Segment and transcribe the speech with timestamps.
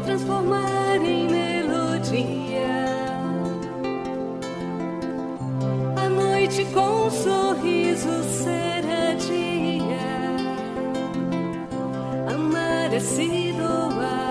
[0.00, 2.70] transformar em melodia.
[5.96, 10.00] A noite com um sorriso será dia.
[12.34, 14.30] Amar é se doar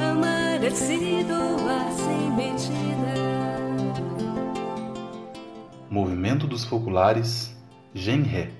[0.00, 2.82] amar é se doar sem medida.
[5.90, 7.54] Movimento dos Populares
[7.94, 8.50] Genré,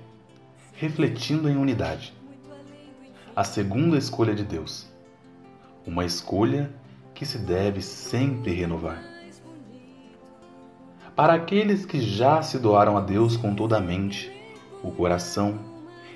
[0.75, 2.13] Refletindo em Unidade.
[3.35, 4.92] A segunda escolha de Deus.
[5.85, 6.73] Uma escolha
[7.13, 9.03] que se deve sempre renovar.
[11.15, 14.31] Para aqueles que já se doaram a Deus com toda a mente,
[14.81, 15.59] o coração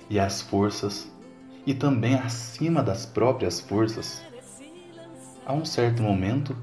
[0.09, 1.12] e as forças,
[1.66, 4.23] e também acima das próprias forças,
[5.45, 6.55] a um certo momento,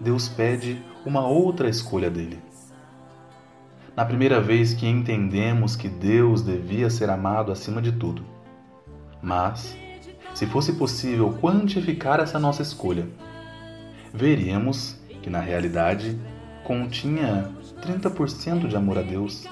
[0.00, 2.38] Deus pede uma outra escolha dele.
[3.96, 8.24] Na primeira vez que entendemos que Deus devia ser amado acima de tudo.
[9.20, 9.76] Mas,
[10.38, 13.08] se fosse possível quantificar essa nossa escolha,
[14.14, 16.16] veríamos que na realidade
[16.62, 17.50] continha
[17.82, 19.48] 30% de amor a Deus,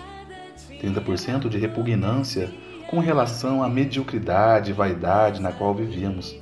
[0.80, 2.52] 30% de repugnância
[2.88, 6.38] com relação à mediocridade e vaidade na qual vivíamos,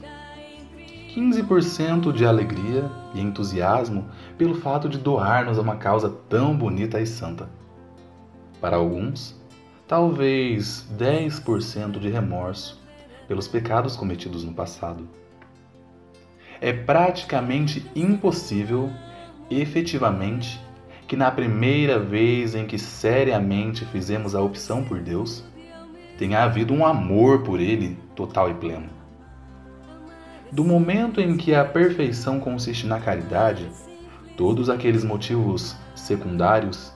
[1.17, 7.07] 15% de alegria e entusiasmo pelo fato de doar-nos a uma causa tão bonita e
[7.07, 7.49] santa.
[8.61, 9.41] Para alguns,
[9.89, 12.84] talvez 10% de remorso
[13.27, 15.09] pelos pecados cometidos no passado.
[16.61, 18.91] É praticamente impossível,
[19.51, 20.61] efetivamente,
[21.07, 25.45] que na primeira vez em que seriamente fizemos a opção por Deus,
[26.19, 28.89] tenha havido um amor por Ele total e pleno.
[30.51, 33.69] Do momento em que a perfeição consiste na caridade,
[34.37, 36.93] todos aqueles motivos secundários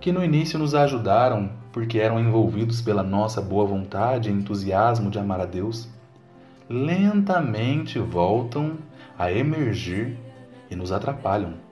[0.00, 5.18] que no início nos ajudaram porque eram envolvidos pela nossa boa vontade e entusiasmo de
[5.18, 5.88] amar a Deus,
[6.68, 8.78] lentamente voltam
[9.18, 10.16] a emergir
[10.70, 11.68] e nos atrapalham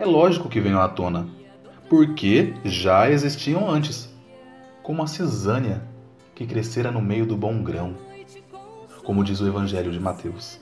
[0.00, 1.28] é lógico que venham à tona,
[1.86, 4.10] porque já existiam antes,
[4.82, 5.82] como a cisânia
[6.34, 7.94] que crescera no meio do bom grão,
[9.04, 10.58] como diz o Evangelho de Mateus.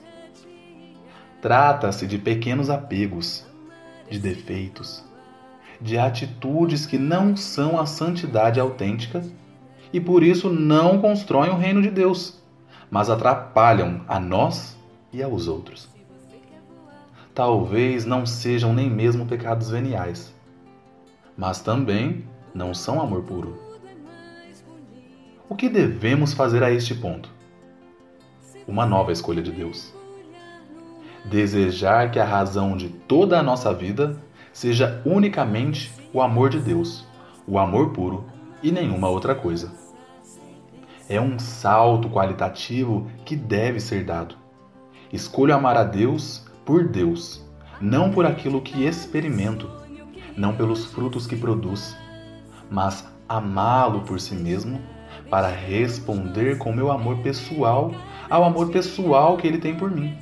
[1.40, 3.46] Trata-se de pequenos apegos,
[4.10, 5.04] de defeitos,
[5.80, 9.22] de atitudes que não são a santidade autêntica
[9.92, 12.42] e por isso não constroem o reino de Deus,
[12.90, 14.76] mas atrapalham a nós
[15.12, 15.88] e aos outros
[17.38, 20.34] talvez não sejam nem mesmo pecados veniais,
[21.36, 23.56] mas também não são amor puro.
[25.48, 27.30] O que devemos fazer a este ponto?
[28.66, 29.94] Uma nova escolha de Deus.
[31.26, 34.20] Desejar que a razão de toda a nossa vida
[34.52, 37.06] seja unicamente o amor de Deus,
[37.46, 38.24] o amor puro
[38.62, 39.72] e nenhuma outra coisa.
[41.08, 44.36] É um salto qualitativo que deve ser dado.
[45.12, 47.42] Escolho amar a Deus por Deus,
[47.80, 49.70] não por aquilo que experimento,
[50.36, 51.96] não pelos frutos que produz,
[52.70, 54.80] mas amá-lo por si mesmo
[55.30, 57.92] para responder com meu amor pessoal
[58.28, 60.16] ao amor pessoal que ele tem por mim.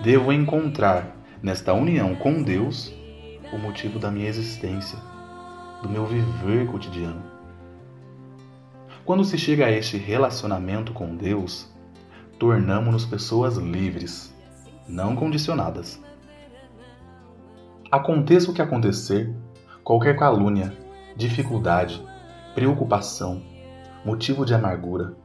[0.00, 2.92] Devo encontrar nesta união com Deus
[3.52, 4.98] o motivo da minha existência,
[5.82, 7.22] do meu viver cotidiano.
[9.04, 11.72] Quando se chega a este relacionamento com Deus,
[12.38, 14.34] tornamos-nos pessoas livres
[14.88, 16.00] não condicionadas.
[17.90, 19.34] Aconteça o que acontecer,
[19.82, 20.76] qualquer calúnia,
[21.16, 22.02] dificuldade,
[22.54, 23.42] preocupação,
[24.04, 25.16] motivo de amargura,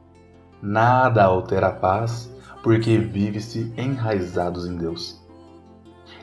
[0.62, 5.23] nada altera a paz, porque vive-se enraizados em Deus.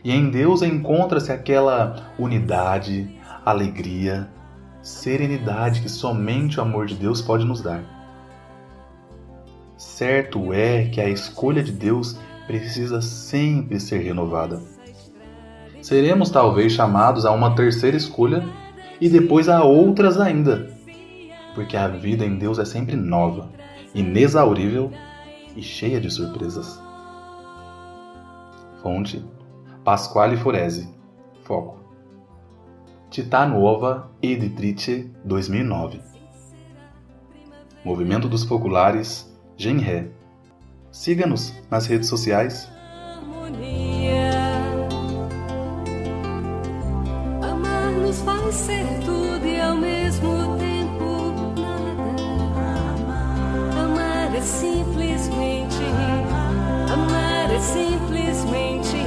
[0.04, 4.30] E em Deus encontra-se aquela unidade, alegria,
[4.82, 7.84] serenidade que somente o amor de Deus pode nos dar.
[9.78, 12.18] Certo é que a escolha de Deus
[12.48, 14.62] precisa sempre ser renovada.
[15.82, 18.44] Seremos talvez chamados a uma terceira escolha
[19.00, 20.70] e depois a outras ainda,
[21.56, 23.50] porque a vida em Deus é sempre nova,
[23.94, 24.92] inexaurível
[25.56, 26.80] e cheia de surpresas.
[28.82, 29.24] Fonte:
[29.84, 30.88] Pasquale Forese.
[31.44, 31.80] Foco:
[33.10, 36.00] Tita Nuova Editrice 2009.
[37.84, 40.12] Movimento dos Foculares, Genré.
[40.92, 42.70] Siga-nos nas redes sociais.
[47.42, 51.34] Amar nos faz ser tudo e ao mesmo tempo.
[53.84, 55.82] Amar é simplesmente,
[56.94, 58.98] amar é simplesmente